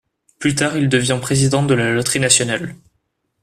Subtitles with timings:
[0.39, 2.73] Plus tard il devient président de la loterie nationale.